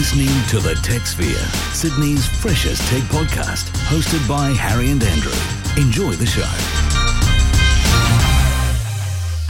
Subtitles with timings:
[0.00, 1.36] listening to The Tech Sphere,
[1.74, 5.30] Sydney's freshest tech podcast, hosted by Harry and Andrew.
[5.76, 6.40] Enjoy the show.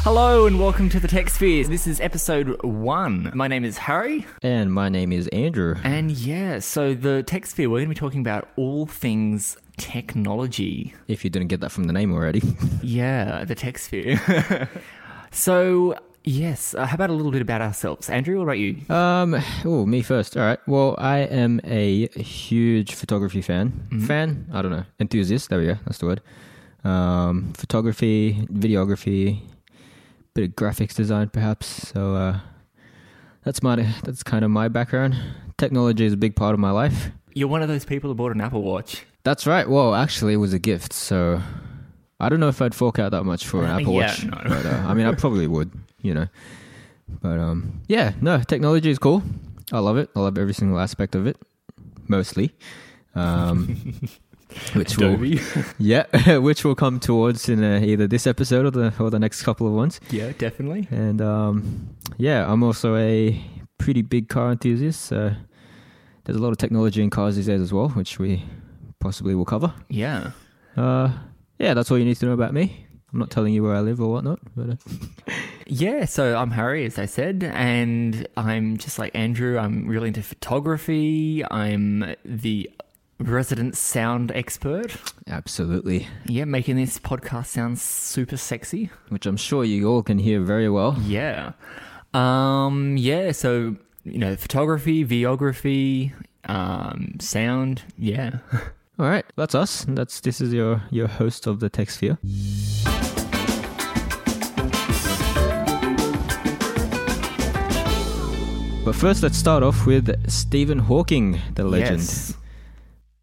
[0.03, 1.63] Hello and welcome to the Tech Sphere.
[1.69, 3.31] This is episode one.
[3.33, 5.77] My name is Harry, And my name is Andrew.
[5.85, 10.95] and yeah, so the Tech Sphere, we're going to be talking about all things technology.
[11.07, 12.43] If you didn't get that from the name already.
[12.83, 14.69] Yeah, the Tech Sphere.
[15.31, 18.09] so, yes, uh, how about a little bit about ourselves?
[18.11, 18.77] Andrew, what about you?
[18.95, 20.37] um, oh, me first.
[20.37, 20.59] All right.
[20.67, 23.87] Well, I am a huge photography fan.
[24.07, 24.47] Fan?
[24.53, 24.85] I don't know.
[24.99, 25.51] Enthusiast.
[25.51, 25.79] There we go.
[25.87, 26.21] That's the word.
[26.85, 29.41] Um, photography, videography,
[30.35, 31.89] bit of graphics design, perhaps.
[31.89, 32.41] So uh,
[33.45, 35.15] that's my that's kind of my background.
[35.59, 37.11] Technology is a big part of my life.
[37.35, 39.05] You're one of those people who bought an Apple Watch.
[39.25, 39.69] That's right.
[39.69, 41.43] Well, actually, it was a gift, so
[42.19, 44.25] I don't know if I'd fork out that much for an Apple yeah, Watch.
[44.25, 44.39] no.
[44.49, 45.71] But, uh, I mean, I probably would,
[46.03, 46.29] you know.
[47.21, 49.23] But um, yeah, no, technology is cool.
[49.73, 50.11] I love it.
[50.15, 51.37] I love every single aspect of it,
[52.09, 52.53] mostly.
[53.15, 53.95] Um,
[54.75, 55.19] which will,
[55.79, 59.43] yeah, which will come towards in uh, either this episode or the or the next
[59.43, 60.01] couple of ones.
[60.11, 60.89] yeah, definitely.
[60.91, 63.43] And um, yeah, I'm also a
[63.79, 65.03] pretty big car enthusiast.
[65.03, 65.33] So
[66.25, 68.45] there's a lot of technology in cars these days as well, which we
[68.99, 69.73] possibly will cover.
[69.89, 70.33] Yeah.
[70.77, 71.11] Uh,
[71.59, 72.87] yeah, that's all you need to know about me.
[73.13, 75.33] I'm not telling you where I live or whatnot, but uh,
[75.73, 79.57] Yeah, so I'm Harry, as I said, and I'm just like Andrew.
[79.57, 81.45] I'm really into photography.
[81.49, 82.69] I'm the
[83.21, 84.97] resident sound expert.
[85.29, 88.91] absolutely, Yeah, making this podcast sound super sexy.
[89.11, 90.97] which I'm sure you all can hear very well.
[91.05, 91.53] Yeah.
[92.15, 96.13] Um, yeah, so, you know, photography, videography,
[96.47, 97.83] um, sound.
[97.97, 98.39] Yeah.
[98.99, 99.87] All right, that's us.
[99.89, 102.19] That's this is your your host of the Tech Sphere.
[108.85, 111.99] But first, let's start off with Stephen Hawking, the legend.
[111.99, 112.35] Yes.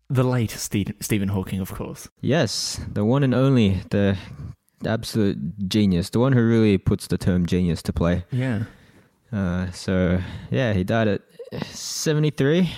[0.10, 2.08] The late Ste- Stephen Hawking, of course.
[2.22, 4.18] Yes, the one and only, the
[4.86, 8.24] absolute genius, the one who really puts the term genius to play.
[8.32, 8.64] Yeah.
[9.34, 11.22] Uh, so yeah, he died at
[11.66, 12.70] 73,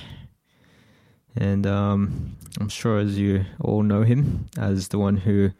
[1.35, 5.51] and um, I'm sure as you all know him as the one who,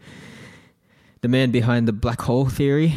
[1.22, 2.96] the man behind the black hole theory.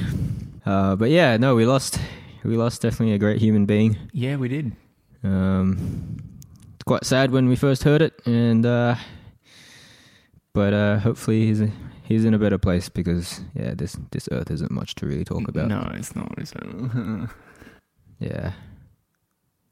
[0.64, 1.98] Uh, but yeah, no, we lost,
[2.44, 3.96] we lost definitely a great human being.
[4.12, 4.72] Yeah, we did.
[5.22, 6.18] Um,
[6.74, 8.96] it's quite sad when we first heard it, and uh,
[10.52, 11.62] but uh, hopefully he's
[12.02, 15.46] he's in a better place because yeah, this this Earth isn't much to really talk
[15.48, 15.68] about.
[15.68, 16.34] No, it's not.
[16.38, 17.28] Is it?
[18.18, 18.52] Yeah,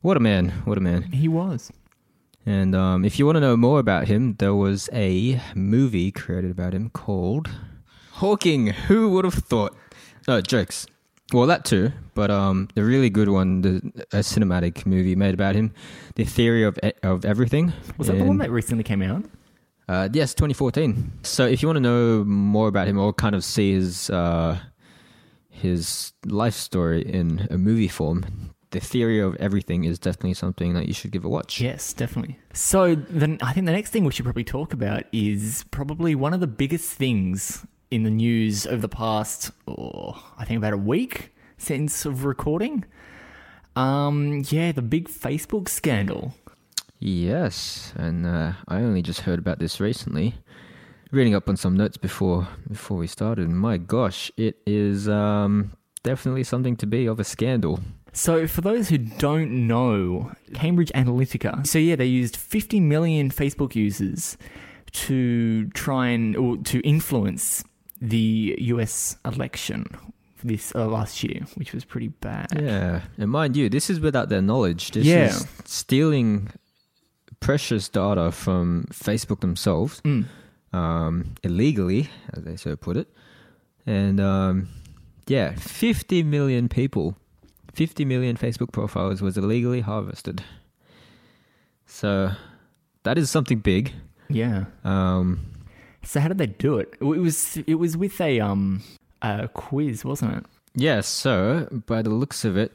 [0.01, 0.49] what a man!
[0.65, 1.03] What a man!
[1.03, 1.71] he was.
[2.45, 6.51] And um, if you want to know more about him, there was a movie created
[6.51, 7.49] about him called
[8.15, 8.69] Hawking.
[8.69, 9.77] Who would have thought?
[10.27, 10.87] No jokes.
[11.33, 15.55] Well, that too, but um, the really good one, the a cinematic movie made about
[15.55, 15.73] him,
[16.17, 17.73] the theory of of everything.
[17.99, 19.25] Was that the one that recently came out?
[19.89, 21.13] Uh, yes, 2014.
[21.25, 24.59] So if you want to know more about him or kind of see his uh,
[25.49, 28.25] his life story in a movie form,
[28.71, 31.61] the theory of everything is definitely something that you should give a watch.
[31.61, 32.39] Yes, definitely.
[32.53, 36.35] So then I think the next thing we should probably talk about is probably one
[36.35, 40.79] of the biggest things in the news over the past, oh, I think about a
[40.79, 42.85] week since of recording.
[43.77, 46.35] Um, yeah, the big Facebook scandal.
[46.99, 50.35] Yes, and uh, I only just heard about this recently.
[51.11, 53.49] Reading up on some notes before before we started.
[53.49, 55.73] My gosh, it is um,
[56.05, 57.81] definitely something to be of a scandal.
[58.13, 61.67] So, for those who don't know, Cambridge Analytica.
[61.67, 64.37] So, yeah, they used 50 million Facebook users
[64.93, 67.65] to try and or to influence
[68.01, 69.85] the US election
[70.43, 72.47] this uh, last year, which was pretty bad.
[72.59, 74.93] Yeah, and mind you, this is without their knowledge.
[74.93, 75.27] This Yeah.
[75.27, 76.49] is stealing
[77.41, 80.25] precious data from Facebook themselves, Mm.
[80.73, 83.09] um, illegally, as they so put it.
[83.87, 84.69] And um,
[85.27, 87.17] yeah, 50 million people,
[87.75, 90.43] 50 million Facebook profiles was illegally harvested.
[91.87, 92.31] So
[93.03, 93.93] that is something big.
[94.29, 94.65] Yeah.
[94.85, 95.41] Um,
[96.03, 96.95] So, how did they do it?
[97.01, 98.83] It was it was with a um
[99.23, 100.45] a quiz, wasn't it?
[100.75, 102.73] Yeah, so by the looks of it,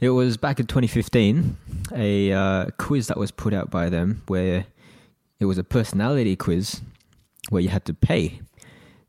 [0.00, 1.56] it was back in 2015,
[1.94, 4.66] a uh, quiz that was put out by them where
[5.40, 6.82] it was a personality quiz
[7.48, 8.40] where you had to pay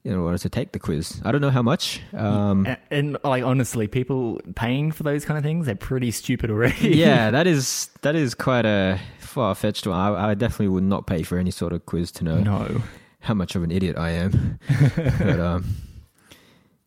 [0.05, 1.21] in order to take the quiz.
[1.25, 2.01] I don't know how much.
[2.13, 6.49] Um, A- and, like honestly, people paying for those kind of things, they're pretty stupid
[6.49, 6.89] already.
[6.95, 9.99] yeah, that is that is quite a far fetched one.
[9.99, 12.81] I, I definitely would not pay for any sort of quiz to know no.
[13.21, 14.59] How much of an idiot I am.
[15.19, 15.65] but um,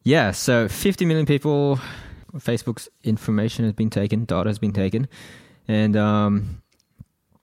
[0.02, 1.78] yeah, so 50 million people,
[2.36, 5.08] Facebook's information has been taken, data has been taken,
[5.68, 6.62] and um,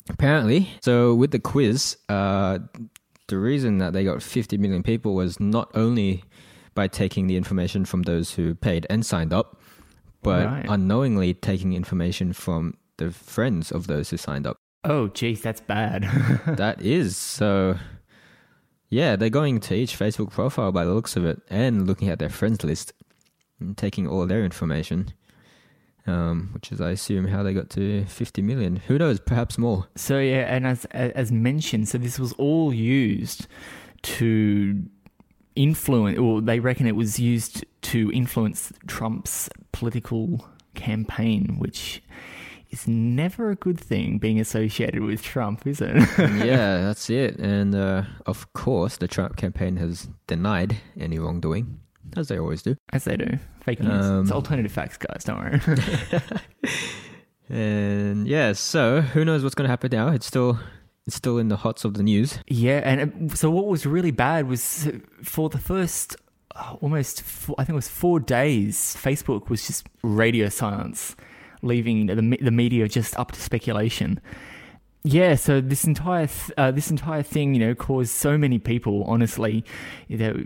[0.09, 2.59] apparently, so with the quiz, uh,
[3.27, 6.23] the reason that they got 50 million people was not only
[6.75, 9.59] by taking the information from those who paid and signed up,
[10.23, 10.65] but Right.
[10.67, 14.57] unknowingly taking information from the friends of those who signed up.
[14.83, 16.03] Oh, geez, that's bad.
[16.47, 17.77] that is so.
[18.89, 22.19] Yeah, they're going to each Facebook profile by the looks of it and looking at
[22.19, 22.93] their friends list
[23.59, 25.13] and taking all their information.
[26.07, 28.77] Um, which is, I assume, how they got to 50 million.
[28.87, 29.19] Who knows?
[29.19, 29.87] Perhaps more.
[29.95, 33.45] So yeah, and as as mentioned, so this was all used
[34.03, 34.81] to
[35.55, 42.01] influence, or they reckon it was used to influence Trump's political campaign, which
[42.69, 45.95] is never a good thing being associated with Trump, is it?
[46.17, 47.37] yeah, that's it.
[47.39, 51.79] And uh, of course, the Trump campaign has denied any wrongdoing,
[52.15, 52.75] as they always do.
[52.93, 54.05] As they do, fake news.
[54.05, 55.23] Um, it's alternative facts, guys.
[55.23, 55.61] Don't worry.
[57.49, 60.09] And yeah, so who knows what's going to happen now?
[60.09, 60.59] It's still
[61.07, 62.37] it's still in the hots of the news.
[62.47, 64.87] Yeah, and it, so what was really bad was
[65.23, 66.15] for the first
[66.55, 71.15] uh, almost, four, I think it was four days, Facebook was just radio silence,
[71.61, 74.19] leaving the the media just up to speculation.
[75.03, 79.05] Yeah, so this entire th- uh, this entire thing, you know, caused so many people,
[79.05, 79.63] honestly,
[80.07, 80.43] you know,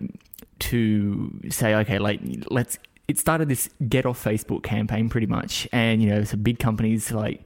[0.60, 2.78] to say, okay, like let's.
[3.08, 7.12] It started this get off Facebook campaign, pretty much, and you know, so big companies
[7.12, 7.44] like,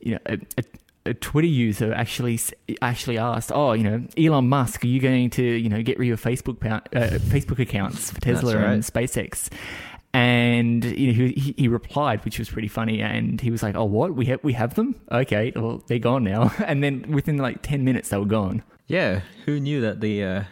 [0.00, 0.64] you know, a, a,
[1.06, 2.38] a Twitter user actually
[2.82, 6.06] actually asked, "Oh, you know, Elon Musk, are you going to you know get rid
[6.06, 8.70] of your Facebook uh, Facebook accounts for Tesla right.
[8.72, 9.48] and SpaceX?"
[10.14, 13.84] And you know, he, he- replied, which was pretty funny, and he was like, "Oh,
[13.86, 14.14] what?
[14.14, 14.94] We have we have them?
[15.10, 18.62] Okay, well, they're gone now." And then within like ten minutes, they were gone.
[18.88, 20.44] Yeah, who knew that the uh,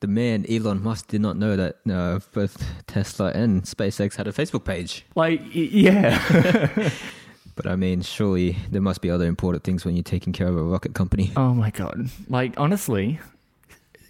[0.00, 4.32] the man Elon Musk did not know that uh, both Tesla and SpaceX had a
[4.32, 5.04] Facebook page?
[5.14, 6.90] Like, yeah.
[7.54, 10.56] But I mean, surely there must be other important things when you're taking care of
[10.58, 11.32] a rocket company.
[11.36, 12.10] oh my god.
[12.28, 13.18] Like, honestly,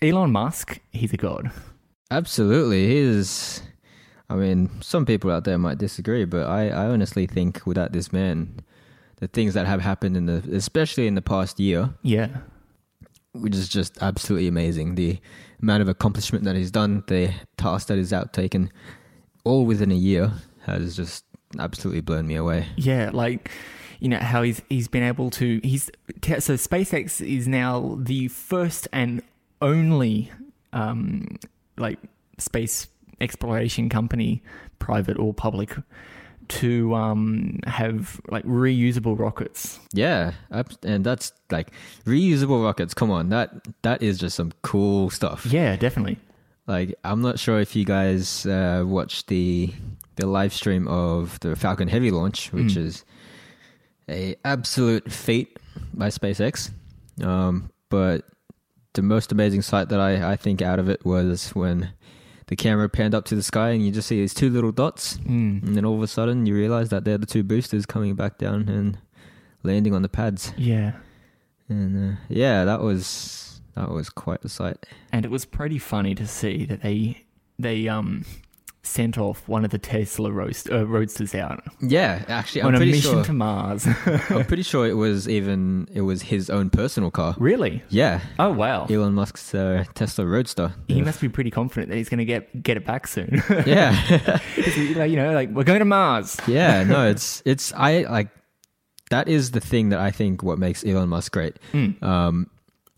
[0.03, 1.53] Elon Musk, he's a god.
[2.11, 3.63] Absolutely, he is.
[4.29, 8.13] I mean, some people out there might disagree, but I, I honestly think without this
[8.13, 8.61] man,
[9.17, 12.29] the things that have happened in the, especially in the past year, Yeah.
[13.33, 14.95] which is just absolutely amazing.
[14.97, 15.19] The
[15.63, 18.71] amount of accomplishment that he's done, the task that he's outtaken,
[19.45, 20.33] all within a year,
[20.65, 21.25] has just
[21.59, 22.67] absolutely blown me away.
[22.77, 23.51] Yeah, like
[24.01, 25.91] you know how he's he's been able to he's
[26.23, 29.23] so SpaceX is now the first and
[29.63, 30.31] only
[30.75, 31.39] um
[31.79, 31.99] like
[32.37, 32.89] space
[33.21, 34.43] exploration company,
[34.79, 35.77] private or public,
[36.49, 39.81] to um have like reusable rockets.
[39.93, 40.33] Yeah,
[40.83, 41.71] and that's like
[42.05, 42.95] reusable rockets.
[42.95, 43.51] Come on, that
[43.83, 45.47] that is just some cool stuff.
[45.47, 46.19] Yeah, definitely.
[46.69, 49.73] Like, I'm not sure if you guys uh, watched the
[50.17, 52.87] the live stream of the Falcon Heavy launch, which Mm.
[52.87, 53.05] is
[54.09, 55.59] a absolute feat
[55.95, 56.71] by SpaceX.
[57.23, 58.25] Um, but
[58.95, 61.91] the most amazing sight that I, I think out of it was when
[62.49, 65.19] the camera panned up to the sky and you just see these two little dots,
[65.19, 65.63] Mm.
[65.65, 68.39] and then all of a sudden you realize that they're the two boosters coming back
[68.39, 68.99] down and
[69.63, 70.53] landing on the pads.
[70.57, 70.93] Yeah.
[71.69, 74.87] And uh, yeah, that was that was quite the sight.
[75.13, 77.25] And it was pretty funny to see that they
[77.59, 78.25] they um
[78.87, 82.81] sent off one of the Tesla roast, uh, roadsters out Yeah, actually, I'm on a
[82.81, 83.25] mission sure.
[83.25, 83.87] to Mars.
[84.31, 87.35] I'm pretty sure it was even it was his own personal car.
[87.39, 87.83] really?
[87.89, 88.87] Yeah, Oh wow.
[88.89, 90.73] Elon Musk's uh, Tesla Roadster.
[90.89, 93.43] He must be pretty confident that he's going to get get it back soon.
[93.67, 93.95] yeah,
[94.97, 96.37] Like, you know, like we're going to Mars.
[96.47, 96.83] yeah.
[96.85, 98.29] No, it's it's I like
[99.11, 101.57] that is the thing that I think what makes Elon Musk great.
[101.73, 102.03] Mm.
[102.03, 102.51] Um,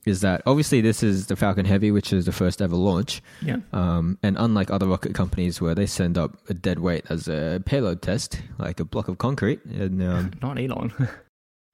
[0.04, 3.22] is that obviously this is the Falcon Heavy, which is the first ever launch.
[3.42, 3.58] Yeah.
[3.72, 7.62] Um, and unlike other rocket companies where they send up a dead weight as a
[7.64, 10.92] payload test, like a block of concrete, and um, Not Elon.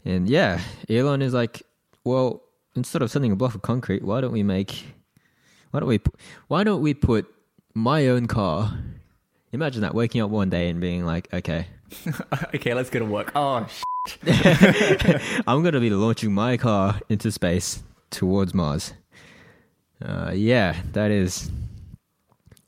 [0.06, 1.62] And yeah, Elon is like,
[2.04, 2.42] well,
[2.76, 4.84] instead of sending a block of concrete, why don't we make,
[5.70, 5.98] why don't we,
[6.48, 7.26] why don't we put
[7.72, 8.78] my own car?
[9.52, 11.68] Imagine that waking up one day and being like, okay,
[12.54, 13.32] okay, let's go to work.
[13.34, 13.66] Oh,
[15.46, 17.82] I'm gonna be launching my car into space
[18.14, 18.92] towards Mars.
[20.04, 21.50] Uh, yeah, that is,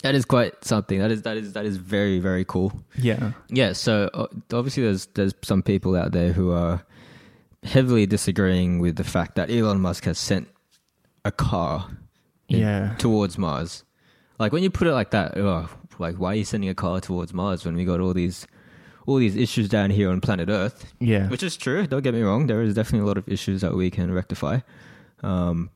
[0.03, 0.99] that is quite something.
[0.99, 2.73] That is that is that is very very cool.
[2.99, 3.33] yeah.
[3.49, 6.83] Yeah, so uh, obviously there's there's some people out there who are
[7.63, 10.49] heavily disagreeing with the fact that Elon Musk has sent
[11.25, 11.89] a car
[12.49, 12.95] in- Yeah.
[12.99, 13.83] towards Mars.
[14.39, 17.01] Like when you put it like that, oh, like why are you sending a car
[17.01, 18.47] towards Mars when we got all these
[19.07, 20.93] all these issues down here on planet Earth?
[21.01, 21.29] Yeah.
[21.29, 21.87] Which is true.
[21.87, 22.47] Don't get me wrong.
[22.47, 24.61] There is definitely a lot of issues that we can rectify,
[25.23, 25.71] um,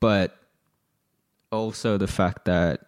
[0.00, 0.36] but
[1.52, 2.80] also the fact that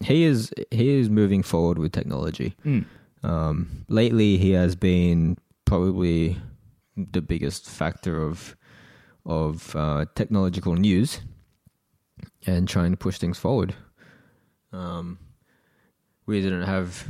[0.00, 2.56] he is he is moving forward with technology.
[2.64, 2.86] Mm.
[3.22, 5.36] Um, lately, he has been
[5.66, 6.38] probably
[6.96, 8.56] the biggest factor of
[9.26, 11.20] of uh, technological news
[12.46, 13.74] and trying to push things forward.
[14.72, 15.18] Um,
[16.26, 17.06] we didn't have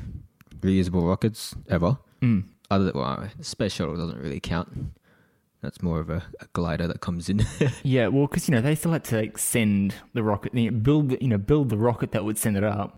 [0.61, 1.99] reusable rockets ever.
[2.21, 2.45] Mm.
[2.71, 4.69] Other than, well, space shuttle doesn't really count.
[5.63, 7.45] That's more of a, a glider that comes in.
[7.83, 10.79] Yeah, well, because you know they still had to like, send the rocket, you know,
[10.79, 12.97] build the- you know build the rocket that would send it up,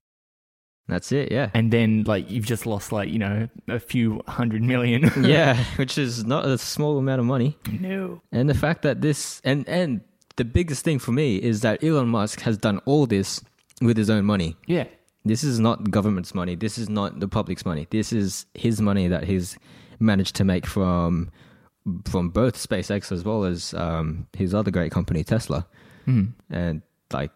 [0.88, 1.32] That's it.
[1.32, 1.50] Yeah.
[1.54, 5.10] and then like you've just lost like you know a few hundred million.
[5.24, 7.56] yeah, which is not a small amount of money.
[7.80, 8.20] no.
[8.32, 10.00] And the fact that this and and
[10.36, 13.40] the biggest thing for me is that Elon Musk has done all this
[13.80, 14.56] with his own money.
[14.66, 14.84] Yeah.
[15.24, 16.54] This is not government's money.
[16.56, 17.86] This is not the public's money.
[17.90, 19.56] This is his money that he's
[20.00, 21.30] managed to make from
[22.04, 25.66] from both SpaceX as well as um, his other great company Tesla.
[26.06, 26.32] Mm.
[26.50, 27.30] And like,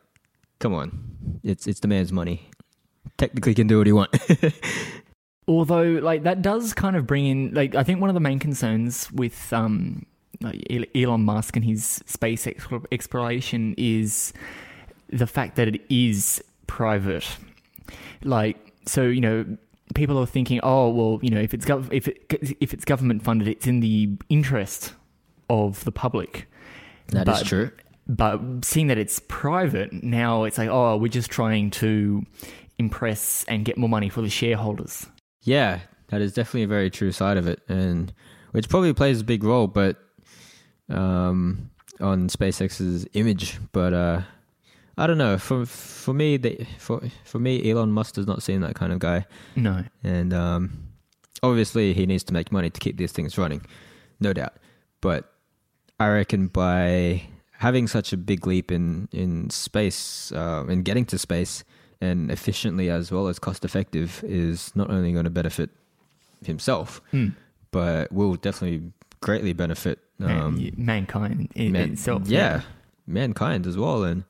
[0.58, 2.50] come on, it's it's the man's money.
[3.18, 4.16] Technically, can do what he want.
[5.48, 8.38] Although, like that does kind of bring in, like I think one of the main
[8.38, 10.04] concerns with um,
[10.40, 12.46] like Elon Musk and his space
[12.90, 14.32] exploration is
[15.08, 17.26] the fact that it is private.
[18.22, 19.56] Like, so you know,
[19.94, 23.22] people are thinking, oh well, you know, if it's gov- if it if it's government
[23.22, 24.94] funded, it's in the interest
[25.48, 26.48] of the public.
[27.08, 27.70] That is But- true.
[28.08, 32.24] But seeing that it's private, now it's like, oh, we're just trying to
[32.78, 35.06] impress and get more money for the shareholders.
[35.42, 38.12] Yeah, that is definitely a very true side of it, and
[38.52, 39.96] which probably plays a big role, but
[40.88, 43.58] um, on SpaceX's image.
[43.72, 44.20] But uh,
[44.98, 45.36] I don't know.
[45.38, 48.98] For for me, they, for for me, Elon Musk does not seem that kind of
[48.98, 49.84] guy, No.
[50.02, 50.78] and um,
[51.42, 53.60] obviously he needs to make money to keep these things running,
[54.20, 54.54] no doubt.
[55.02, 55.30] But
[56.00, 57.22] I reckon by
[57.58, 61.62] having such a big leap in in space, uh, in getting to space,
[62.00, 65.68] and efficiently as well as cost effective, is not only going to benefit
[66.44, 67.34] himself, Mm.
[67.70, 72.22] but will definitely greatly benefit um, y- mankind in man- itself.
[72.28, 72.62] yeah,
[73.06, 74.24] mankind as well, and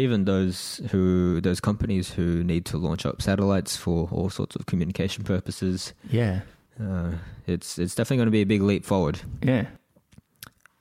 [0.00, 4.66] even those who those companies who need to launch up satellites for all sorts of
[4.66, 5.92] communication purposes.
[6.10, 6.40] Yeah.
[6.82, 7.12] Uh,
[7.46, 9.66] it's it's definitely going to be a big leap forward, Yeah.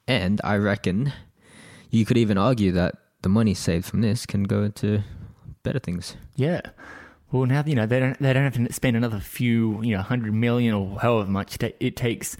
[0.07, 1.11] and I reckon
[1.89, 5.03] you could even argue that the money saved from this can go into
[5.63, 6.15] better things.
[6.35, 6.61] Yeah.
[7.31, 10.01] Well, now you know they don't they don't have to spend another few you know
[10.01, 12.37] hundred million or however much it takes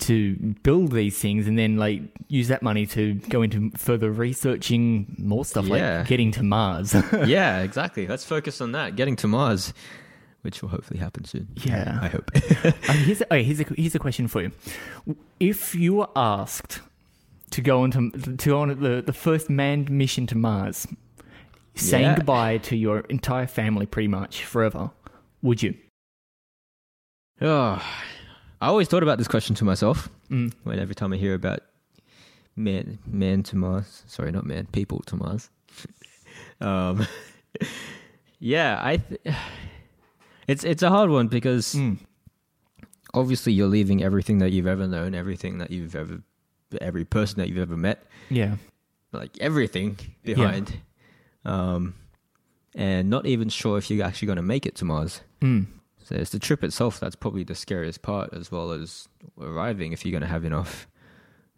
[0.00, 5.14] to build these things, and then like use that money to go into further researching
[5.18, 5.98] more stuff Yeah.
[5.98, 6.94] like getting to Mars.
[7.26, 8.06] yeah, exactly.
[8.06, 9.72] Let's focus on that, getting to Mars,
[10.42, 11.48] which will hopefully happen soon.
[11.56, 11.98] Yeah.
[12.02, 12.30] I hope.
[12.88, 14.52] Uh, here's, a, okay, here's, a, here's a question for you.
[15.40, 16.80] If you were asked
[17.50, 20.86] to go on to, to go on the, the first manned mission to Mars,
[21.74, 22.16] saying Yeah.
[22.16, 24.90] goodbye to your entire family pretty much forever,
[25.42, 25.74] would you?
[27.40, 27.82] Oh,
[28.62, 30.52] I always thought about this question to myself Mm.
[30.64, 31.60] when every time I hear about
[32.56, 34.04] man, man to Mars.
[34.06, 35.50] Sorry, not man, people to Mars.
[36.60, 37.06] um,
[38.38, 38.96] yeah, I.
[38.98, 39.20] Th-
[40.48, 41.98] it's it's a hard one because Mm.
[43.14, 46.22] obviously you're leaving everything that you've ever known, everything that you've ever,
[46.80, 47.98] every person that you've ever met,
[48.30, 48.56] Yeah.
[49.12, 50.78] like everything behind,
[51.44, 51.94] um,
[52.74, 55.20] and not even sure if you're actually going to make it to Mars.
[55.40, 55.66] Mm.
[56.12, 59.08] It's the trip itself that's probably the scariest part, as well as
[59.40, 60.86] arriving if you're going to have enough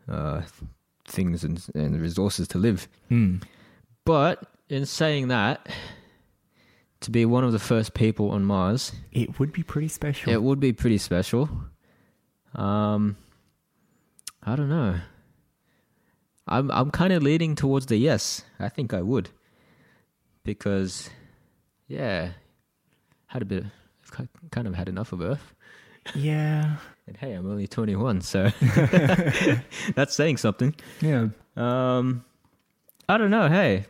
[0.09, 0.43] uh,
[1.07, 2.89] things and, and resources to live.
[3.11, 3.43] Mm.
[4.05, 5.69] But in saying that,
[7.01, 10.33] to be one of the first people on Mars, It would be pretty special.
[10.33, 11.49] it would be pretty special.
[12.55, 13.17] Um,
[14.43, 15.01] I don't know.
[16.47, 18.43] I'm I'm kind of leaning towards the yes.
[18.61, 19.31] I think I would,
[20.45, 21.09] because,
[21.89, 22.33] yeah,
[23.27, 23.65] had a bit.
[23.65, 23.71] Of,
[24.51, 25.55] kind of had enough of Earth.
[26.15, 26.77] yeah.
[27.07, 28.51] And hey, I'm only 21, so
[29.95, 30.75] that's saying something.
[31.03, 31.29] Yeah.
[31.57, 32.25] Um,
[33.09, 33.49] I don't know.
[33.49, 33.85] Hey,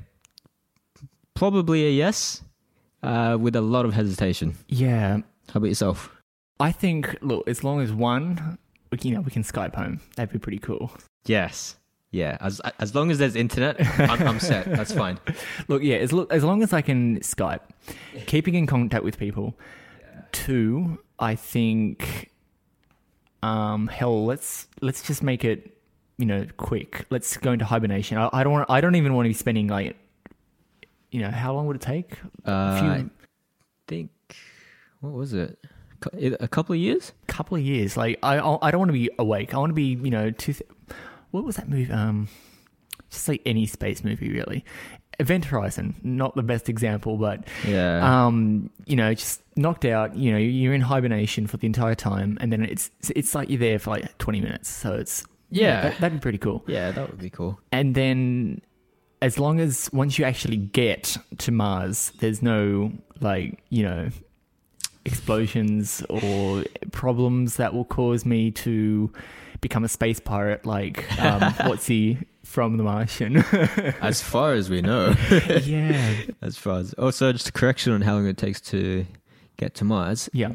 [1.34, 2.42] probably a yes,
[3.02, 4.56] uh, with a lot of hesitation.
[4.68, 5.18] Yeah.
[5.52, 6.10] How about yourself?
[6.58, 8.58] I think, look, as long as one,
[9.02, 10.90] you know, we can Skype home, that'd be pretty cool.
[11.26, 11.76] Yes.
[12.10, 12.36] Yeah.
[12.40, 14.66] As as long as there's internet, I'm, I'm set.
[14.66, 15.18] That's fine.
[15.68, 17.60] Look, yeah, as, as long as I can Skype,
[18.26, 19.58] keeping in contact with people.
[20.34, 22.30] Two, I think,
[23.42, 25.78] um, hell, let's let's just make it,
[26.18, 27.06] you know, quick.
[27.08, 28.18] Let's go into hibernation.
[28.18, 28.68] I, I don't want.
[28.68, 29.96] I don't even want to be spending like,
[31.12, 32.18] you know, how long would it take?
[32.46, 33.04] Uh, A few, I
[33.86, 34.10] think
[35.00, 35.58] what was it?
[36.40, 37.12] A couple of years?
[37.28, 37.96] A couple of years.
[37.96, 39.54] Like, I I don't want to be awake.
[39.54, 40.52] I want to be, you know, two.
[40.52, 40.68] Th-
[41.30, 41.90] what was that movie?
[41.90, 42.28] Um,
[43.08, 44.64] just like any space movie, really.
[45.20, 48.26] Event Horizon, not the best example, but Yeah.
[48.26, 50.16] um, you know, just knocked out.
[50.16, 53.58] You know, you're in hibernation for the entire time, and then it's it's like you're
[53.58, 54.68] there for like 20 minutes.
[54.68, 55.82] So it's Yeah.
[55.90, 56.64] that, that'd be pretty cool.
[56.66, 57.60] yeah, that would be cool.
[57.72, 58.60] And then,
[59.22, 64.08] as long as once you actually get to Mars, there's no like you know
[65.04, 69.12] explosions or problems that will cause me to
[69.60, 72.18] become a space pirate like um, what's he
[72.54, 73.36] from The Martian?
[74.00, 75.12] As far as we know.
[75.64, 79.04] yeah, as far as also just a correction on how long it takes to
[79.56, 80.30] get to Mars.
[80.32, 80.52] yeah.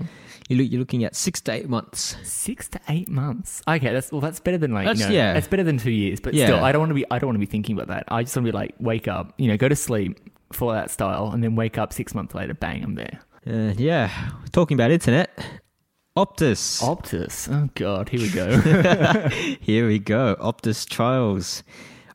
[0.47, 2.15] You look, you're looking at six to eight months.
[2.23, 3.61] Six to eight months.
[3.67, 4.19] Okay, that's well.
[4.21, 5.33] That's better than like That's- you know, yeah.
[5.33, 6.19] That's better than two years.
[6.19, 6.45] But Yeah.
[6.47, 7.05] still, I don't want to be.
[7.11, 8.05] I don't want to be thinking about that.
[8.07, 9.33] I just want to be like, wake up.
[9.37, 10.19] You know, go to sleep,
[10.51, 12.55] follow that style, and then wake up six months later.
[12.55, 13.19] Bang, I'm there.
[13.45, 14.09] Uh, yeah,
[14.51, 15.29] talking about internet,
[16.17, 16.81] Optus.
[16.81, 17.47] Optus.
[17.53, 18.57] Oh god, here we go.
[19.61, 20.35] Here we go.
[20.41, 21.63] Optus trials,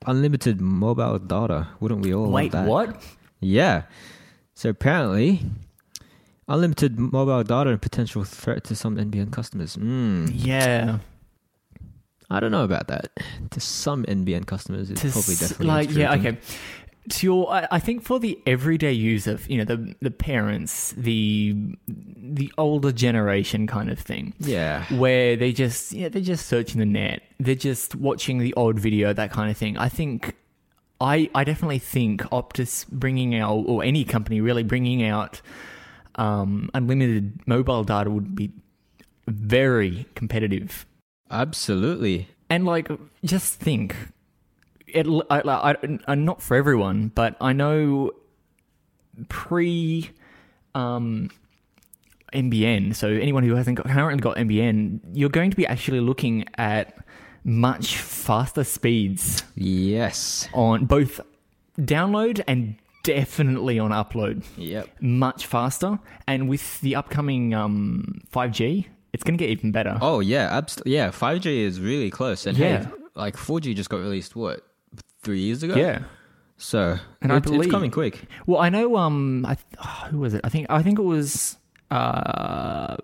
[0.06, 1.68] unlimited mobile data.
[1.80, 3.02] Wouldn't we all Wait, what?
[3.40, 3.82] Yeah.
[4.54, 5.42] So apparently,
[6.48, 9.76] unlimited mobile data and potential threat to some NBN customers.
[9.76, 10.98] Mm, Yeah.
[12.30, 13.10] I don't know about that.
[13.50, 16.14] To some NBN customers, it's To probably s- definitely like yeah.
[16.14, 16.38] Okay.
[17.10, 21.76] To your, I, I think for the everyday user, you know, the the parents, the
[21.86, 24.32] the older generation kind of thing.
[24.40, 24.84] Yeah.
[24.96, 29.12] where they just yeah they're just searching the net they're just watching the odd video
[29.12, 30.34] that kind of thing i think
[31.00, 35.40] i i definitely think optus bringing out or any company really bringing out
[36.16, 38.50] um unlimited mobile data would be
[39.28, 40.86] very competitive
[41.30, 42.28] Absolutely.
[42.48, 42.88] and like
[43.24, 43.94] just think
[44.94, 45.40] it I,
[45.72, 48.10] I, I, not for everyone but i know
[49.28, 50.10] pre
[50.74, 51.30] um
[52.32, 56.44] NBN, so anyone who hasn't got, currently got NBN, you're going to be actually looking
[56.58, 56.96] at
[57.44, 60.48] much faster speeds Yes.
[60.52, 61.20] on both
[61.78, 62.74] download and
[63.04, 64.42] definitely on upload.
[64.56, 64.88] Yep.
[65.00, 69.96] Much faster, and with the upcoming um, 5G, it's going to get even better.
[70.00, 70.94] Oh yeah, absolutely.
[70.94, 72.86] Yeah, five G is really close, and Yeah.
[72.86, 74.66] hey, like four G just got released what
[75.24, 75.74] three years ago.
[75.74, 76.02] Yeah.
[76.56, 78.26] So And I it's, it's coming quick.
[78.46, 78.96] Well, I know.
[78.96, 80.40] Um, I th- oh, who was it?
[80.44, 80.66] I think.
[80.70, 81.56] I think it was.
[81.90, 82.96] Uh,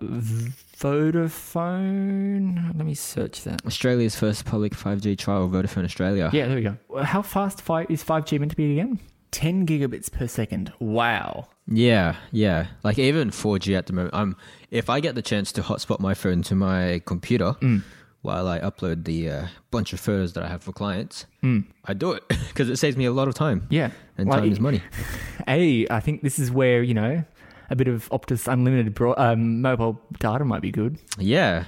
[1.41, 2.75] Vodafone.
[2.75, 3.65] Let me search that.
[3.65, 6.29] Australia's first public five G trial, Vodafone Australia.
[6.33, 6.77] Yeah, there we go.
[7.03, 8.99] How fast fi- is 5G meant to be again?
[9.31, 10.73] 10 gigabits per second.
[10.79, 11.47] Wow.
[11.67, 12.67] Yeah, yeah.
[12.83, 14.13] Like even 4G at the moment.
[14.13, 14.35] Um,
[14.71, 17.81] if I get the chance to hotspot my phone to my computer Mm.
[18.21, 21.65] While I upload the uh, bunch of photos that I have for clients, Mm.
[21.85, 23.65] I do it because it saves me a lot of time.
[23.69, 23.89] Yeah.
[24.17, 24.81] And Like, time is money.
[25.47, 27.23] A, I think this is where, you know,
[27.71, 30.99] a bit of Optus Unlimited bro- um, mobile data might be good.
[31.17, 31.65] Yeah.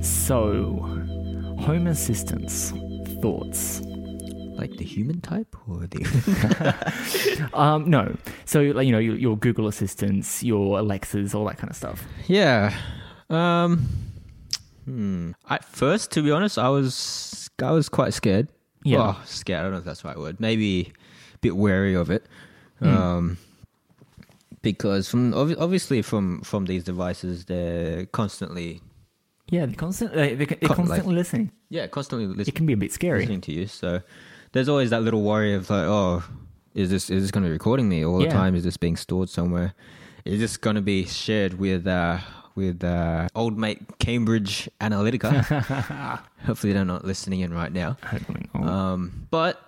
[0.00, 0.76] So,
[1.60, 2.72] Home Assistants
[3.20, 3.80] thoughts.
[4.58, 7.48] Like the human type or the.
[7.54, 8.16] Um, no.
[8.44, 12.04] So, like, you know, your, your Google Assistants, your Alexas, all that kind of stuff.
[12.26, 12.74] yeah.
[13.30, 13.86] Um.
[14.84, 15.32] Hmm.
[15.48, 18.48] At first, to be honest, I was I was quite scared.
[18.84, 18.98] Yeah.
[18.98, 19.60] Well, scared.
[19.60, 20.40] I don't know if that's the right word.
[20.40, 20.92] Maybe
[21.34, 22.26] a bit wary of it.
[22.80, 22.88] Hmm.
[22.88, 23.38] Um.
[24.62, 28.80] Because from obvi- obviously from from these devices, they're constantly
[29.50, 31.52] Yeah, they're, constant, they, they're, they're Con- like- constantly listening.
[31.70, 32.46] yeah constantly listening.
[32.48, 33.20] It can be a bit scary.
[33.20, 33.66] listening to you.
[33.66, 34.00] So
[34.52, 36.22] there's always that little worry of like, oh,
[36.74, 38.28] is this is this going to be recording me all Yeah.
[38.28, 38.54] the time?
[38.54, 39.74] Is this being stored somewhere?
[40.24, 42.18] Is this going to be shared with uh,
[42.54, 46.20] with uh, old mate Cambridge Analytica?
[46.46, 47.96] Hopefully they're not listening in right now.
[48.54, 49.62] Um, but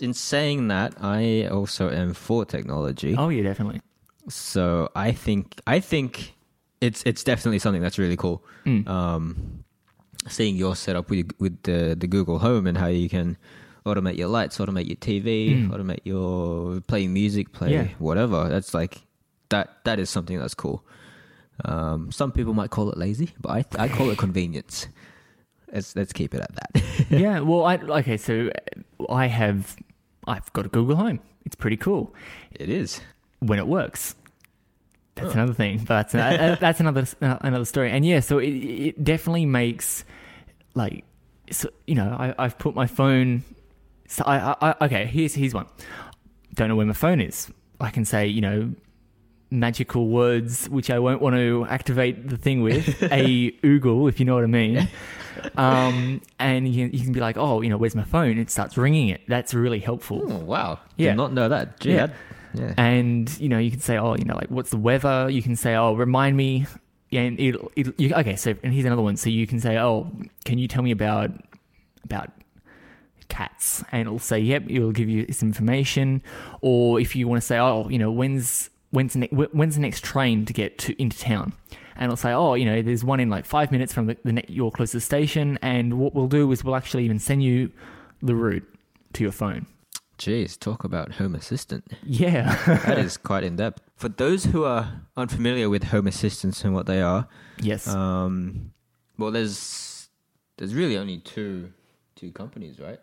[0.00, 3.14] in saying that, I also am for technology.
[3.18, 3.80] oh, yeah, definitely.
[4.28, 6.34] So I think I think
[6.80, 8.44] it's it's definitely something that's really cool.
[8.64, 8.86] Mm.
[8.88, 9.64] Um,
[10.28, 13.36] seeing your setup with with the the Google Home and how you can
[13.84, 15.70] automate your lights, automate your TV, Mm.
[15.70, 17.88] automate your playing music, play Yeah.
[17.98, 18.48] whatever.
[18.48, 19.02] That's like
[19.50, 20.84] that that is something that's cool.
[21.64, 24.88] Um, some people might call it lazy, but I I call it convenience.
[25.72, 26.82] Let's let's keep it at that.
[27.10, 28.16] yeah, well, I okay.
[28.16, 28.50] So
[29.08, 29.76] I have,
[30.26, 31.20] I've got a Google Home.
[31.44, 32.14] It's pretty cool
[32.52, 33.00] it is.
[33.40, 34.14] when it works.
[35.14, 37.90] That's another thing, but that's uh, that's another uh, another story.
[37.90, 40.04] And yeah, so it it definitely makes
[40.74, 41.04] like,
[41.50, 43.42] so, you know, I I've put my phone.
[44.12, 45.06] So I, I, I okay.
[45.06, 45.66] Here's here's one.
[46.54, 47.50] Don't know where my phone is.
[47.80, 48.72] I can say you know
[49.50, 54.26] magical words which I won't want to activate the thing with a oogle if you
[54.26, 54.88] know what I mean.
[55.56, 58.38] Um, and you, you can be like, oh, you know, where's my phone?
[58.38, 59.22] It starts ringing it.
[59.28, 60.22] That's really helpful.
[60.30, 60.78] Oh wow!
[60.96, 61.10] Yeah.
[61.10, 61.80] Did not know that.
[61.80, 62.06] Gee, Yeah.
[62.06, 62.14] that-
[62.54, 62.74] yeah.
[62.76, 65.30] And you know, you can say, oh, you know, like what's the weather?
[65.30, 66.66] You can say, oh, remind me
[67.08, 68.36] yeah, and it'll, it'll you, okay.
[68.36, 69.16] So and here's another one.
[69.16, 70.10] So you can say, oh,
[70.44, 71.30] can you tell me about
[72.04, 72.30] about
[73.32, 73.82] cats?
[73.90, 74.64] And it'll say, yep.
[74.68, 76.22] It'll give you this information.
[76.60, 79.80] Or if you want to say, oh, you know, when's when's the ne- when's the
[79.80, 81.54] next train to get to into town?
[81.96, 84.32] And it'll say, oh, you know, there's one in like five minutes from the, the
[84.34, 85.58] ne- your closest station.
[85.62, 87.70] And what we'll do is we'll actually even send you
[88.22, 88.66] the route
[89.14, 89.66] to your phone.
[90.18, 91.84] Jeez, talk about Home Assistant.
[92.04, 92.56] Yeah.
[92.86, 93.82] That is quite in depth.
[93.96, 97.26] For those who are unfamiliar with Home Assistants and what they are,
[97.60, 97.88] yes.
[97.88, 98.72] um,
[99.18, 100.08] well, there's
[100.58, 101.72] there's really only two
[102.14, 103.00] two companies, right?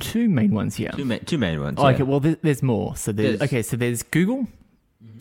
[0.00, 0.90] Two main ones, yeah.
[0.92, 1.78] Two ma- two main ones.
[1.78, 1.94] Oh, yeah.
[1.94, 2.96] okay, well, there, there's more.
[2.96, 4.48] So there's, There's- okay, so there's Google,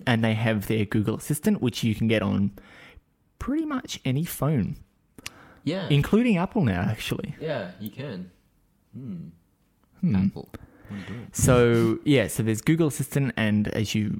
[0.07, 2.51] and they have their Google Assistant, which you can get on
[3.39, 4.77] pretty much any phone,
[5.63, 7.35] yeah, including Apple now, actually.
[7.39, 8.29] yeah, you can.
[8.95, 9.15] Hmm.
[10.01, 10.15] Hmm.
[10.15, 10.49] Apple.
[10.89, 11.27] What are you doing?
[11.31, 14.19] So yeah, so there's Google Assistant, and as you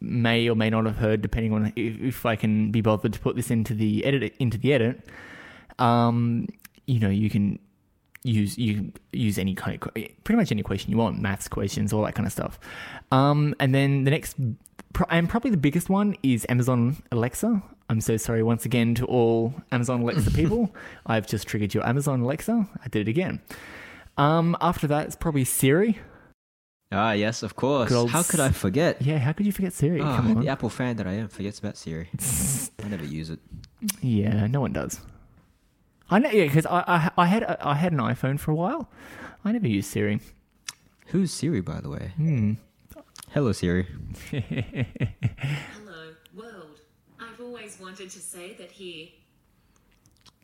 [0.00, 3.20] may or may not have heard, depending on if, if I can be bothered to
[3.20, 5.00] put this into the edit into the edit,
[5.78, 6.46] um,
[6.86, 7.58] you know, you can
[8.24, 11.92] use you can use any kind of pretty much any question you want, maths questions,
[11.92, 12.58] all that kind of stuff.
[13.12, 14.36] Um, and then the next,
[15.10, 17.62] and probably the biggest one is Amazon Alexa.
[17.90, 20.74] I'm so sorry once again to all Amazon Alexa people.
[21.06, 22.66] I've just triggered your Amazon Alexa.
[22.82, 23.40] I did it again.
[24.16, 25.98] Um, after that, it's probably Siri.
[26.92, 27.90] Ah, yes, of course.
[27.92, 29.02] How could I forget?
[29.02, 30.00] Yeah, how could you forget Siri?
[30.00, 30.44] Ah, Come on.
[30.44, 32.08] the Apple fan that I am forgets about Siri.
[32.84, 33.40] I never use it.
[34.00, 35.00] Yeah, no one does.
[36.14, 38.54] I know, yeah, because I, I I had a, I had an iPhone for a
[38.54, 38.88] while.
[39.44, 40.20] I never used Siri.
[41.08, 42.12] Who's Siri, by the way?
[42.16, 42.52] Hmm.
[43.32, 43.86] Hello, Siri.
[44.30, 46.80] Hello, world.
[47.20, 49.14] I've always wanted to say that he.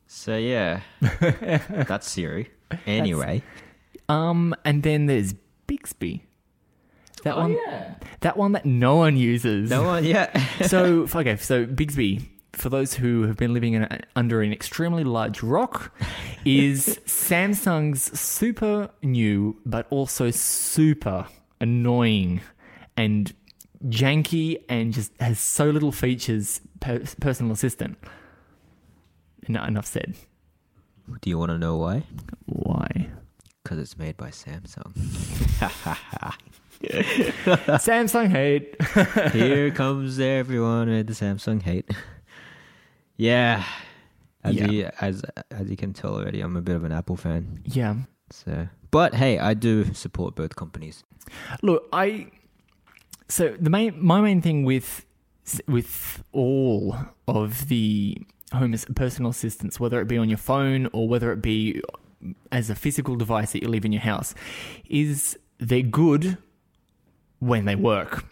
[0.07, 2.51] So yeah, that's Siri.
[2.87, 3.43] Anyway,
[4.09, 5.35] Um, and then there's
[5.69, 6.25] Bixby.
[7.23, 7.95] That one, Oh, yeah.
[8.21, 9.71] that one that no one uses.
[9.71, 10.37] no one yet.
[10.67, 15.05] so okay, so Bixby, for those who have been living in a, under an extremely
[15.05, 15.93] large rock,
[16.45, 21.27] is Samsung's super new but also super
[21.61, 22.41] annoying
[22.97, 23.33] and
[23.87, 26.61] janky and just has so little features.
[26.81, 27.99] Per, personal assistant.
[29.49, 30.15] No, enough said.
[31.21, 32.05] Do you want to know why?
[32.47, 33.09] Why?
[33.63, 34.95] Because it's made by Samsung.
[36.83, 38.77] Samsung hate.
[39.33, 41.91] Here comes everyone with the Samsung hate.
[43.21, 43.65] Yeah.
[44.43, 44.71] As Yeah.
[44.71, 47.61] you as as you can tell already, I'm a bit of an Apple fan.
[47.65, 47.95] yeah.
[48.33, 51.05] So, but hey, I do support both companies.
[51.63, 52.31] Look, I
[53.29, 55.05] so the main my main thing with
[55.67, 58.17] with all of the
[58.55, 61.83] home personal assistants, whether it be on your phone or whether it be
[62.53, 64.35] as a physical device that you leave in your house,
[64.89, 66.39] is they're good
[67.41, 68.25] when they work.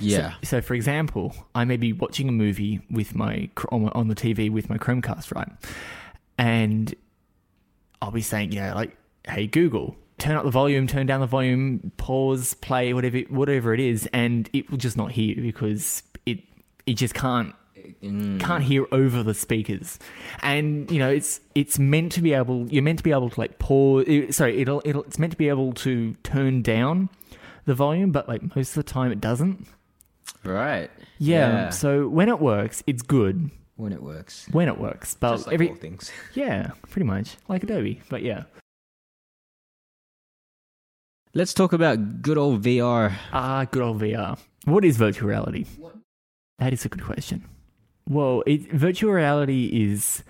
[0.00, 0.32] Yeah.
[0.32, 4.50] So, so for example, I may be watching a movie with my on, the TV
[4.50, 5.48] with my Chromecast, right?
[6.38, 6.94] And
[8.00, 8.96] I'll be saying, you know, like,
[9.26, 13.80] "Hey Google, turn up the volume, turn down the volume, pause, play, whatever, whatever it
[13.80, 16.38] is," and it will just not hear you because it
[16.86, 17.54] it just can't
[18.02, 18.38] Mm.
[18.38, 19.98] can't hear over the speakers
[20.42, 23.40] and you know it's it's meant to be able you're meant to be able to
[23.40, 27.08] like pause it- sorry it'll, it'll it's meant to be able to turn down
[27.64, 29.66] the volume but like most of the time it doesn't
[30.44, 30.90] Right.
[31.18, 34.46] yeah, so when it works it's good when it works.
[34.52, 36.10] when it works but Just like every all things.
[36.34, 38.44] yeah pretty much like adobe but yeah
[41.34, 43.12] Let's talk about good old VR.
[43.32, 45.66] ah good old vr what is virtual reality
[46.58, 47.44] that is a good question
[48.08, 50.24] well it, virtual reality is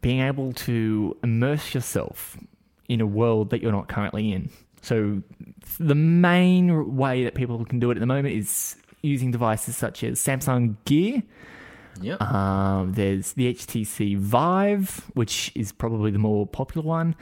[0.00, 2.36] being able to immerse yourself
[2.88, 4.50] in a world that you're not currently in.
[4.82, 5.22] So
[5.78, 10.02] the main way that people can do it at the moment is using devices such
[10.04, 11.22] as Samsung Gear.
[12.00, 12.22] Yep.
[12.22, 17.14] Um, there's the HTC Vive, which is probably the more popular one,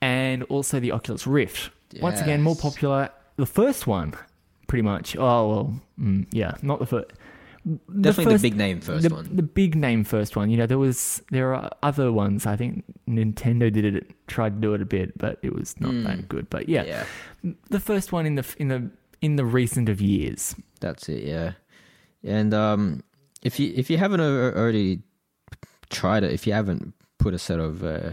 [0.00, 1.70] and also the Oculus Rift.
[2.00, 3.10] Once again, more popular.
[3.36, 4.14] The first one,
[4.68, 5.16] pretty much.
[5.16, 7.10] Oh well, mm, yeah, not the first.
[8.00, 9.36] Definitely the big name first the, one.
[9.36, 10.48] The big name first one.
[10.50, 12.46] You know, there was there are other ones.
[12.46, 15.90] I think Nintendo did it, tried to do it a bit, but it was not
[15.92, 16.04] Mm.
[16.04, 16.48] that good.
[16.48, 17.04] But yeah,
[17.42, 17.52] yeah.
[17.68, 18.90] the first one in the in the
[19.22, 20.54] in the recent of years.
[20.80, 21.52] That's it, yeah.
[22.24, 23.02] And um,
[23.42, 25.00] if you if you haven't already
[25.90, 28.12] tried it, if you haven't put a set of uh,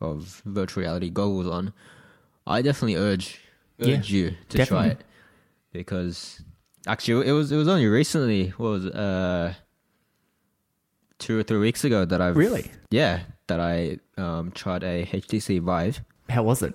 [0.00, 1.72] of virtual reality goggles on,
[2.46, 3.40] I definitely urge
[3.78, 4.66] Yeah, urge you to definitely.
[4.66, 5.04] try it
[5.72, 6.40] because
[6.86, 9.54] actually it was it was only recently was uh
[11.18, 12.70] two or three weeks ago that I've Really?
[12.90, 16.00] yeah that I um tried a HTC Vive.
[16.28, 16.74] How was it?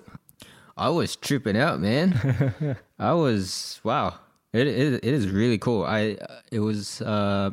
[0.76, 2.76] I was tripping out, man.
[2.98, 4.14] I was wow.
[4.52, 5.84] It, it it is really cool.
[5.84, 6.16] I
[6.52, 7.50] it was uh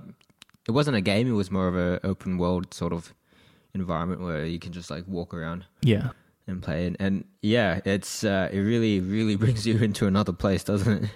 [0.67, 3.13] it wasn't a game; it was more of a open world sort of
[3.73, 6.09] environment where you can just like walk around Yeah.
[6.47, 6.85] and play.
[6.85, 11.09] And, and yeah, it's uh, it really really brings you into another place, doesn't it?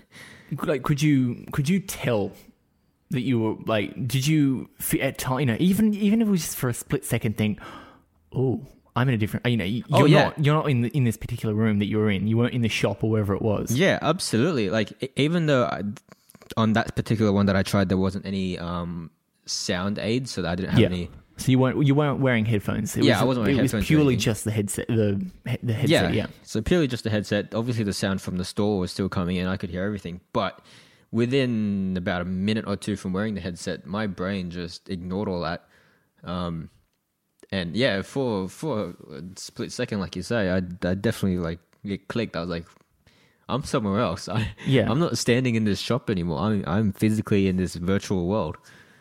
[0.64, 2.32] like could you could you tell
[3.12, 4.70] that you were like did you
[5.02, 7.60] at time you know even even if it was just for a split second think
[8.32, 8.62] oh
[8.96, 10.24] i'm in a different you know you- you're Oh, yeah.
[10.26, 12.54] not you're not in the, in this particular room that you were in you weren't
[12.54, 14.70] in the shop or wherever it was Yeah, absolutely.
[14.70, 15.82] Like even though I,
[16.58, 19.10] on that particular one that I tried, there wasn't any um,
[19.46, 20.88] sound aids, so that I didn't have Yeah.
[20.88, 21.10] any.
[21.38, 23.72] so you weren't you weren't wearing headphones it Yeah, was, I wasn't wearing it was
[23.72, 25.20] headphones or purely just the headset the
[25.64, 27.54] the headset yeah, So purely just the headset.
[27.54, 29.46] Obviously, the sound from the store was still coming in.
[29.48, 30.62] I could hear everything, but
[31.12, 35.42] within about a minute or two from wearing the headset, my brain just ignored all
[35.42, 35.68] that.
[36.24, 36.70] Um,
[37.56, 42.08] and yeah, for for a split second, like you say, I, I definitely like it
[42.08, 42.36] clicked.
[42.36, 42.66] I was like,
[43.48, 44.28] I'm somewhere else.
[44.40, 44.90] I, Yeah.
[44.92, 46.40] I'm not standing in this shop anymore.
[46.40, 48.58] I'm I'm physically in this virtual world.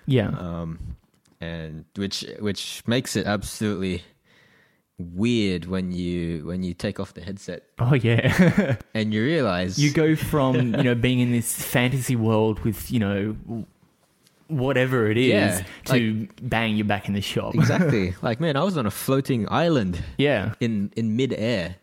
[0.06, 0.96] yeah Um,
[1.40, 4.02] and which which makes it absolutely
[4.98, 9.90] weird when you when you take off the headset oh yeah and you realize you
[9.90, 13.34] go from you know being in this fantasy world with you know
[14.58, 17.54] whatever it is Yeah, to bang you're back in the shop.
[17.54, 18.14] Exactly.
[18.22, 20.54] Like man i was on a floating island yeah.
[20.60, 21.76] in in midair.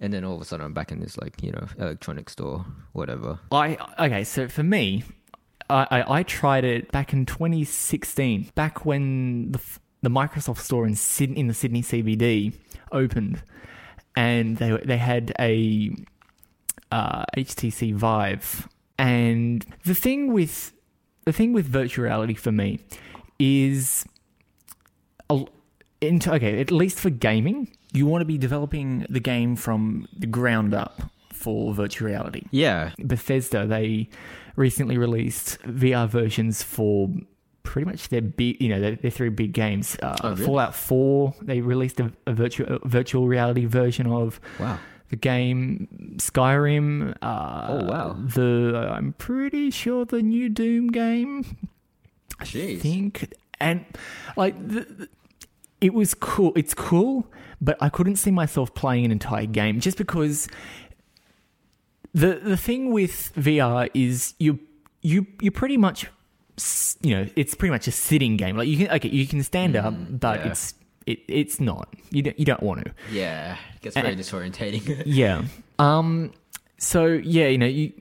[0.00, 2.64] And then all of a sudden i'm back in this like you know electronic store
[2.92, 3.38] whatever.
[3.52, 5.04] I okay, so for me,
[5.68, 9.60] I, I, I tried it back in 2016, back when the
[10.02, 12.54] the Microsoft store in Sydney, in the Sydney CBD
[12.92, 13.42] opened,
[14.14, 15.94] and they they had a
[16.92, 20.73] uh, HTC Vive, and the thing with
[21.24, 22.80] the thing with virtual reality for me
[23.38, 24.04] is,
[25.30, 30.74] okay, at least for gaming, you want to be developing the game from the ground
[30.74, 32.42] up for virtual reality.
[32.50, 34.08] yeah Bethesda, they
[34.56, 37.10] recently released VR versions for
[37.64, 39.96] pretty much their big, you know, their, their three big games.
[40.02, 40.44] Uh, Oh, really?
[40.44, 44.78] Fallout 4, they released a, a virtual a virtual reality version of wow
[45.14, 45.88] the game.
[46.16, 47.14] Skyrim.
[47.22, 48.16] Uh, Oh, wow.
[48.18, 51.44] The I'm pretty sure the new Doom game.
[52.40, 52.80] I Jeez.
[52.80, 53.84] think and
[54.36, 55.08] like the, the-
[55.80, 56.52] it was cool.
[56.56, 57.26] It's cool,
[57.60, 60.48] but I couldn't see myself playing an entire game just because
[62.12, 64.58] the the thing with VR is you
[65.02, 66.06] you you pretty much
[67.02, 68.56] you know it's pretty much a sitting game.
[68.56, 70.50] Like you can okay you can stand up, but yeah.
[70.52, 70.74] it's
[71.06, 71.88] it, it's not.
[72.10, 72.92] You don't you don't want to.
[73.12, 75.42] yeah it gets very disorientating Yeah.
[75.78, 76.32] Um.
[76.78, 77.92] So yeah, you know you.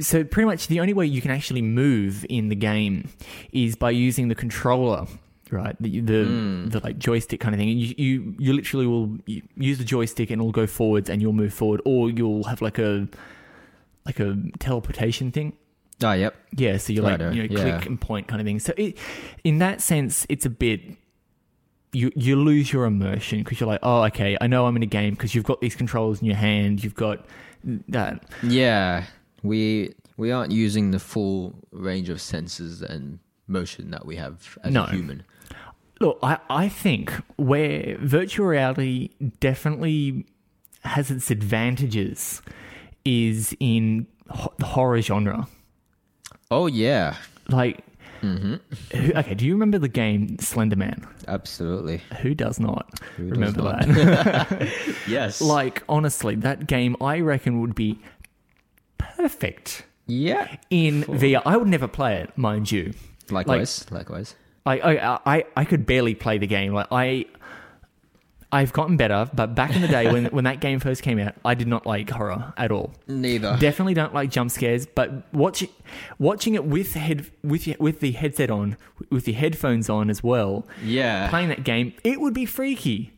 [0.00, 3.08] So pretty much the only way you can actually move in the game
[3.52, 5.06] is by using the controller,
[5.50, 5.74] right?
[5.80, 6.24] The the,
[6.68, 7.70] the like joystick kind of thing.
[7.70, 9.18] And you, you you literally will
[9.56, 12.78] use the joystick and it'll go forwards and you'll move forward, or you'll have like
[12.78, 13.08] a
[14.06, 15.52] like a teleportation thing.
[16.02, 17.78] oh yep Yeah, so you're like you know yeah.
[17.78, 18.60] click and point kind of thing.
[18.60, 18.96] So it,
[19.44, 20.80] in that sense, it's a bit
[21.92, 24.86] you you lose your immersion because you're like, oh, okay, I know I'm in a
[24.86, 27.24] game because you've got these controls in your hand, you've got
[27.88, 28.22] that.
[28.42, 29.04] Yeah,
[29.42, 34.72] we we aren't using the full range of senses and motion that we have as
[34.72, 34.84] No.
[34.84, 35.24] a human.
[36.00, 40.26] Look, I I think where virtual reality definitely
[40.84, 42.40] has its advantages
[43.04, 45.46] is in ho- the horror genre.
[46.50, 47.16] Oh yeah,
[47.48, 47.84] Like,
[48.22, 49.16] Mm-hmm.
[49.18, 51.06] okay, do you remember the game Slender Man?
[51.28, 52.02] absolutely.
[52.20, 53.88] Who does not Who does remember not?
[53.88, 54.68] that?
[55.08, 55.40] Yes.
[55.40, 57.98] Like, honestly, that game I reckon would be
[58.98, 60.56] perfect yeah.
[60.70, 61.42] in VR.
[61.46, 62.92] I would never play it, mind you.
[63.30, 63.86] Likewise.
[63.90, 64.34] likewise.
[64.66, 66.72] I, I, I, I could barely play the game.
[66.72, 67.26] Like I,
[68.52, 71.34] I've gotten better, but back in the day when when that game first came out,
[71.44, 72.92] I did not like horror at all.
[73.06, 73.56] Neither.
[73.60, 74.86] Definitely don't like jump scares.
[74.86, 75.68] But watching
[76.18, 78.76] watching it with head with with the headset on,
[79.10, 81.28] with the headphones on as well, yeah.
[81.30, 83.12] playing that game, it would be freaky.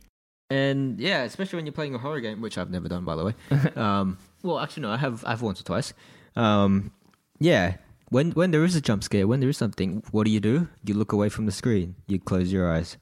[0.51, 3.25] And yeah, especially when you're playing a horror game, which I've never done, by the
[3.25, 3.35] way.
[3.77, 5.25] um, well, actually, no, I have.
[5.27, 5.95] I've once or twice.
[6.37, 6.93] Um,
[7.39, 7.77] yeah,
[8.11, 10.69] when when there is a jump scare, when there is something, what do you do?
[10.85, 11.95] You look away from the screen.
[12.07, 12.99] You close your eyes.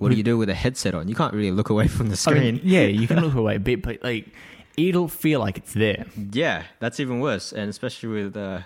[0.00, 1.08] What do you do with a headset on?
[1.08, 2.54] You can't really look away from the I screen.
[2.56, 4.26] mean, yeah, you can look away a bit, but like
[4.76, 6.06] it'll feel like it's there.
[6.32, 8.60] yeah, that's even worse, and especially with uh,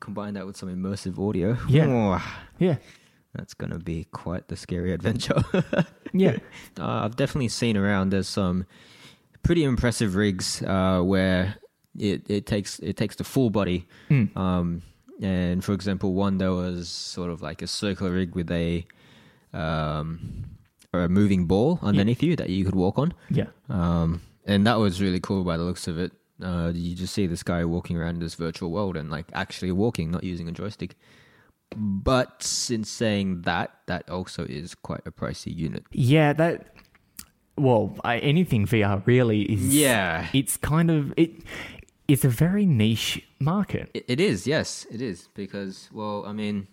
[0.00, 1.56] combine that with some immersive audio.
[1.68, 2.22] Yeah.
[2.58, 2.76] Yeah,
[3.34, 5.42] that's gonna be quite the scary adventure.
[6.12, 6.36] yeah,
[6.78, 8.10] Uh, I've definitely seen around.
[8.10, 8.64] There's some
[9.42, 11.56] pretty impressive rigs uh, where
[11.98, 13.86] it, it takes it takes the full body.
[14.10, 14.36] Mm.
[14.36, 14.82] Um,
[15.20, 18.86] and for example, one there was sort of like a circular rig with a
[19.52, 20.44] um,
[20.92, 23.14] a moving ball underneath you that you could walk on.
[23.30, 23.46] yeah.
[23.68, 26.12] Um, and that was really cool by the looks of it.
[26.42, 30.10] Uh, you just see this guy walking around this virtual world and like actually walking,
[30.10, 30.96] not using a joystick.
[31.74, 35.84] But in saying that, that also is quite a pricey unit.
[35.92, 36.74] Yeah, that.
[37.56, 39.74] Well, I, anything VR really is.
[39.74, 40.26] Yeah.
[40.32, 41.30] it's kind of it.
[42.08, 43.90] It's a very niche market.
[43.94, 46.66] It, it is, yes, it is because, well, I mean,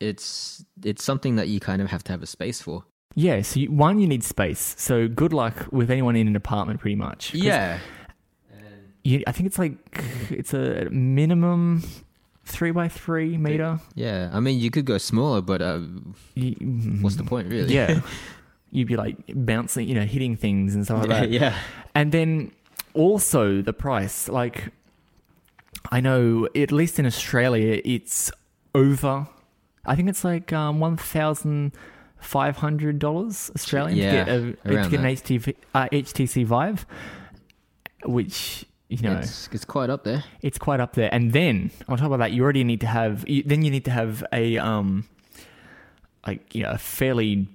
[0.00, 2.84] it's it's something that you kind of have to have a space for.
[3.16, 4.74] Yeah, so you, one, you need space.
[4.76, 7.32] So good luck with anyone in an apartment, pretty much.
[7.32, 7.78] Yeah,
[9.04, 9.74] you, I think it's like
[10.30, 11.84] it's a minimum
[12.44, 13.78] three by three meter.
[13.94, 14.30] yeah.
[14.32, 15.80] I mean, you could go smaller, but uh,
[16.34, 17.72] You- what's the point, really?
[17.72, 18.00] Yeah,
[18.70, 21.30] you'd be like bouncing, you know, hitting things and stuff like that.
[21.30, 21.56] yeah.
[21.94, 22.50] And then
[22.94, 24.28] also the price.
[24.28, 24.72] Like,
[25.92, 28.32] I know at least in Australia, it's
[28.74, 29.28] over.
[29.86, 31.72] I think it's like um, one thousand
[32.20, 34.40] five hundred dollars Australian Yeah, to get a,
[34.84, 35.06] to get an.
[35.06, 36.86] HTC, uh, HTC Vive,
[38.04, 40.24] which you know It's it's quite up there.
[40.42, 41.12] it's quite up there.
[41.12, 43.28] And then on top of that, you already need to have.
[43.28, 45.06] You, then you need to have a um,
[46.26, 47.48] like you know, a fairly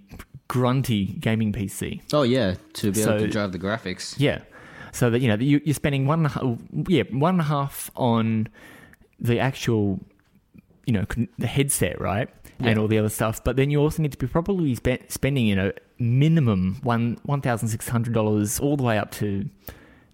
[0.48, 2.02] grunty gaming PC.
[2.14, 4.16] Oh yeah, to be able to drive the graphics.
[4.18, 4.42] Yeah,
[4.92, 7.46] so that you know you, you're spending one and a half, yeah one and a
[7.46, 8.48] half on
[9.20, 10.00] the actual
[10.86, 11.06] you know
[11.38, 12.70] the headset right Yeah.
[12.70, 15.46] and all the other stuff, but then you also need to be probably spe- spending
[15.46, 19.50] you know minimum one one thousand six hundred dollars all the way up to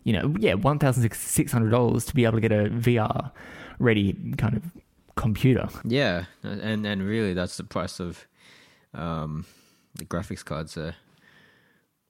[0.04, 3.32] you know yeah one thousand six hundred dollars to be able to get a VR
[3.80, 4.63] ready kind of
[5.15, 5.67] computer.
[5.84, 8.28] Yeah, and and really that's the price of
[8.93, 9.45] um,
[9.95, 10.78] the graphics cards.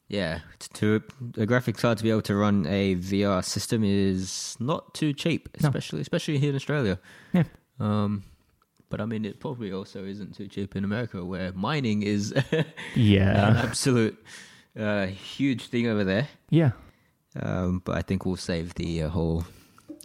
[0.08, 0.40] Yeah,
[0.76, 1.02] to
[1.38, 5.50] a graphics card to be able to run a VR system is not too cheap,
[5.62, 5.68] No.
[5.70, 7.00] especially especially here in Australia.
[7.34, 7.44] Yeah.
[7.80, 8.24] Um,
[8.90, 12.66] but I mean, it probably also isn't too cheap in America, where mining is an
[12.96, 14.18] absolute
[14.80, 16.28] uh, huge thing over there.
[16.50, 16.72] yeah.
[17.42, 19.44] Um, but I think we'll save the uh, whole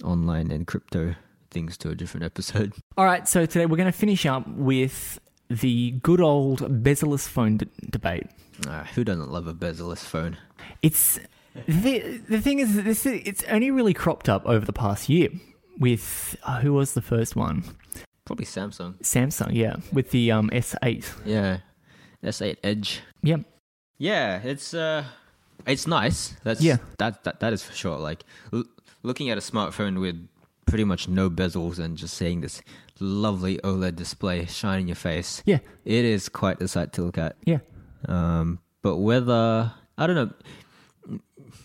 [0.02, 1.14] online and crypto
[1.52, 2.72] things to a different episode.
[2.98, 7.58] All right, so today we're going to finish up with the good old bezel-less phone
[7.58, 8.26] d- debate.
[8.66, 10.38] Uh, who doesn't love a bezel-less phone?
[10.82, 11.20] It's
[11.68, 15.28] the, the thing is this it's only really cropped up over the past year
[15.78, 17.64] with uh, who was the first one?
[18.30, 18.94] Probably Samsung.
[19.02, 21.04] Samsung, yeah, with the um S8.
[21.26, 21.58] Yeah,
[22.22, 23.00] S8 Edge.
[23.24, 23.40] Yep.
[23.98, 25.02] Yeah, it's uh,
[25.66, 26.36] it's nice.
[26.44, 26.76] That's Yeah.
[26.98, 27.98] That that that is for sure.
[27.98, 28.62] Like l-
[29.02, 30.28] looking at a smartphone with
[30.64, 32.62] pretty much no bezels and just seeing this
[33.00, 35.42] lovely OLED display shine in your face.
[35.44, 35.58] Yeah.
[35.84, 37.34] It is quite a sight to look at.
[37.44, 37.58] Yeah.
[38.06, 41.18] Um, but whether I don't know,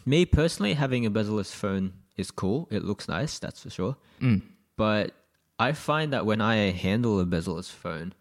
[0.04, 2.68] me personally having a bezel-less phone is cool.
[2.72, 3.98] It looks nice, that's for sure.
[4.20, 4.42] Mm.
[4.78, 5.14] But
[5.60, 8.14] I find that when I handle a bezel-less phone,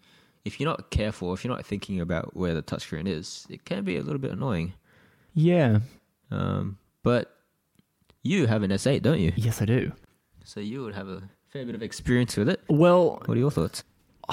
[0.45, 3.83] if you're not careful, if you're not thinking about where the touchscreen is, it can
[3.85, 4.75] be a little bit annoying.
[5.35, 5.81] Yeah.
[6.31, 7.35] Um, but
[8.23, 9.33] you have an S8, don't you?
[9.37, 9.93] Yes, I do.
[10.45, 12.61] So you would have a fair bit of experience with it.
[12.69, 13.83] Well, What are your thoughts?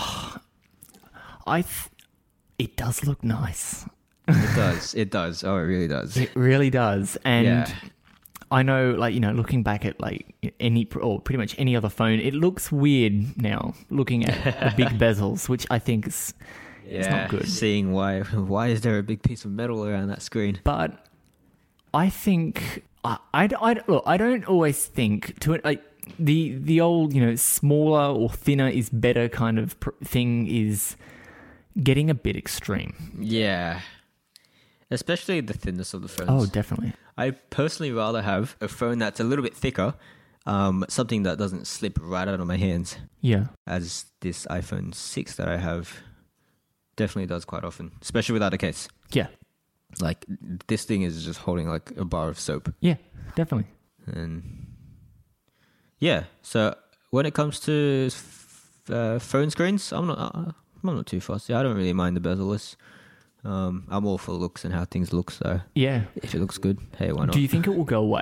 [1.48, 1.90] I th-
[2.60, 3.86] it does look nice.
[4.28, 4.94] It does.
[4.94, 5.44] It does.
[5.44, 6.16] Oh, it really does.
[6.18, 7.18] It really does.
[7.26, 7.74] And Yeah.
[8.52, 11.90] I know, like, you know, looking back at, like, any, or pretty much any other
[11.90, 16.34] phone, it looks weird now, looking at the big bezels, which I think is,
[16.86, 17.48] it's not good.
[17.48, 18.20] Seeing why
[18.54, 20.60] why is there a big piece of metal around that screen?
[20.66, 21.08] But
[21.94, 25.82] I think, I, I, I, look, I don't always think to it, like,
[26.20, 30.98] the, the old, you know, smaller or thinner is better kind of pr- thing is
[31.82, 33.16] getting a bit extreme.
[33.18, 33.80] Yeah.
[34.91, 36.30] Especially the thinness of the phones.
[36.30, 36.93] Oh, definitely.
[37.17, 39.93] I personally rather have a phone that's a little bit thicker,
[40.45, 43.47] um, something that doesn't slip right out of my hands, Yeah.
[43.65, 46.01] as this iPhone 6 that I have
[46.97, 48.88] definitely does quite often, especially without a case.
[49.13, 49.27] Yeah.
[49.99, 50.25] Like,
[50.67, 52.73] this thing is just holding like a bar of soap.
[52.82, 52.95] Yeah,
[53.36, 53.67] definitely.
[54.08, 54.67] And
[55.99, 56.75] yeah, so
[57.12, 60.51] when it comes to f- uh, phone screens, I'm not, uh,
[60.84, 61.54] I'm not too fussy.
[61.54, 62.75] I don't really mind the bezel-less.
[63.43, 66.04] Um, I'm all for looks and how things look, so Yeah.
[66.15, 67.34] if it looks good, hey, why not?
[67.34, 68.21] Do you think it will go away?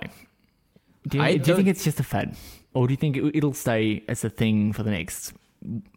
[1.08, 2.36] Do you, do you think it's just a fad,
[2.74, 5.34] or do you think it, it'll stay as a thing for the next,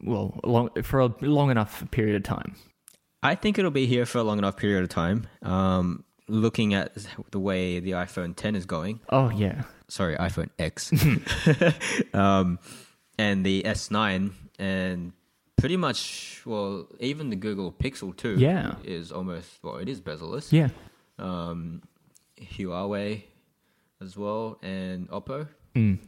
[0.02, 2.56] well, long, for a long enough period of time?
[3.22, 5.28] I think it'll be here for a long enough period of time.
[5.42, 6.92] Um, looking at
[7.30, 10.90] the way the iPhone 10 is going, Oh yeah, sorry, iPhone X,
[12.14, 12.58] um,
[13.18, 15.12] and the S9, and
[15.57, 18.74] pretty much, well, even the Google Pixel 2 Yeah.
[18.84, 20.53] is almost, well, it is bezel-less.
[20.53, 20.68] yeah,
[21.18, 21.82] Um,
[22.40, 23.22] Huawei
[24.00, 25.46] as well, and Oppo
[25.76, 25.98] mm.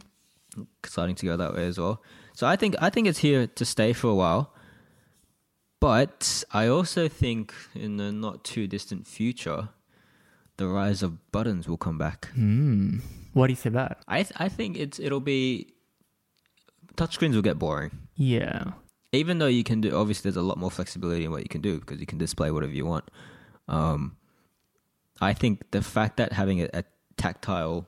[0.84, 2.02] starting to go that way as well.
[2.34, 4.52] So I think I think it's here to stay for a while.
[5.80, 9.68] But I also think in the not too distant future,
[10.56, 12.30] the rise of buttons will come back.
[12.36, 13.02] Mm.
[13.34, 13.98] What do you say about?
[14.08, 15.68] I th- I think it's it'll be
[16.96, 17.90] touchscreens will get boring.
[18.16, 18.72] Yeah,
[19.14, 21.60] even though you can do, obviously, there's a lot more flexibility in what you can
[21.60, 23.04] do because you can display whatever you want.
[23.68, 24.16] Um,
[25.20, 26.84] I think the fact that having a, a
[27.16, 27.86] tactile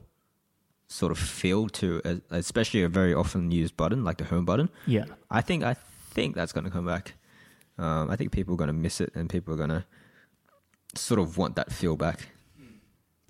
[0.89, 4.69] sort of feel to, a, especially a very often used button like the home button,
[4.87, 5.05] Yeah.
[5.31, 7.15] I think I think that's going to come back.
[7.79, 9.85] Um, I think people are going to miss it, and people are going to
[10.95, 12.29] sort of want that feel back.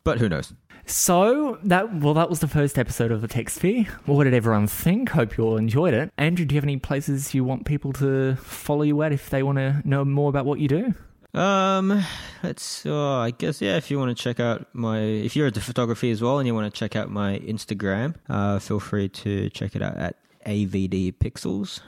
[0.07, 0.55] But who knows?
[0.87, 3.87] So that well, that was the first episode of the Tech Sphere.
[4.05, 5.09] What did everyone think?
[5.09, 6.13] Hope you all enjoyed it.
[6.17, 9.43] Andrew, do you have any places you want people to follow you at if they
[9.43, 10.95] want to know more about what you do?
[11.37, 12.05] Um,
[12.45, 12.87] let's.
[12.87, 13.79] Oh, I guess yeah.
[13.79, 16.55] If you want to check out my, if you're into photography as well, and you
[16.55, 20.15] want to check out my Instagram, uh, feel free to check it out at
[20.47, 21.81] AVD Pixels.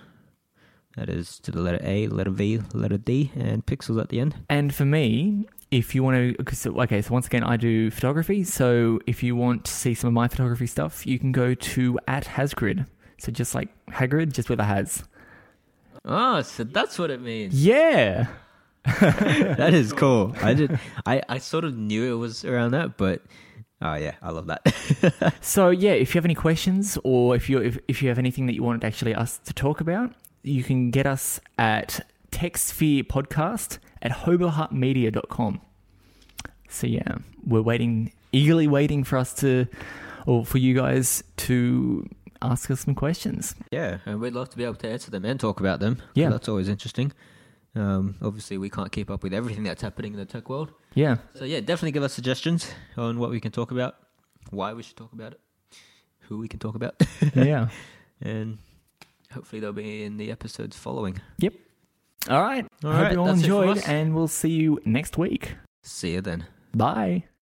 [0.96, 4.34] That is to the letter A, letter V, letter D, and pixels at the end.
[4.50, 8.44] And for me, if you want to, okay, so once again, I do photography.
[8.44, 11.98] So if you want to see some of my photography stuff, you can go to
[12.08, 12.86] at Hasgrid.
[13.18, 15.04] So just like Hagrid, just with a has.
[16.04, 17.54] Oh, so that's what it means.
[17.54, 18.28] Yeah.
[19.00, 20.34] that is cool.
[20.40, 20.78] I did.
[21.04, 23.22] I I sort of knew it was around that, but
[23.82, 25.34] oh yeah, I love that.
[25.42, 28.46] So yeah, if you have any questions or if you if, if you have anything
[28.46, 30.12] that you wanted actually us to talk about,
[30.42, 32.00] you can get us at
[32.30, 35.60] TechSphere Podcast at hobohartmedia.com.
[36.68, 39.66] So yeah, we're waiting eagerly waiting for us to
[40.26, 42.06] or for you guys to
[42.42, 43.54] ask us some questions.
[43.72, 46.00] yeah, and we'd love to be able to answer them and talk about them.
[46.14, 46.28] Yeah.
[46.28, 47.12] that's always interesting.
[47.74, 50.72] Um, obviously, we can't keep up with everything that's happening in the tech world.
[50.94, 51.16] Yeah.
[51.34, 53.96] So yeah, definitely give us suggestions on what we can talk about,
[54.50, 55.40] why we should talk about it,
[56.20, 57.00] who we can talk about,
[57.34, 57.68] Yeah.
[58.20, 58.58] and
[59.32, 61.20] hopefully they'll be in the episodes following.
[61.38, 61.54] Yep.
[62.28, 62.66] All right.
[62.84, 65.56] All Hope right, you all enjoyed and we'll see you next week.
[65.82, 66.46] See you then.
[66.74, 67.24] Bye.